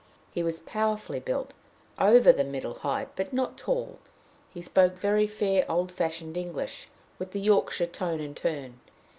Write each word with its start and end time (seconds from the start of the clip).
He 0.31 0.41
was 0.41 0.59
powerfully 0.59 1.19
built, 1.19 1.53
over 1.99 2.31
the 2.33 2.43
middle 2.43 2.73
height, 2.73 3.09
but 3.15 3.31
not 3.31 3.55
tall. 3.55 3.99
He 4.51 4.63
spoke 4.63 4.93
very 4.93 5.27
fair 5.27 5.63
old 5.69 5.91
fashioned 5.91 6.35
English, 6.37 6.87
with 7.19 7.33
the 7.33 7.39
Yorkshire 7.39 7.85
tone 7.85 8.19
and 8.19 8.35
turn. 8.35 8.79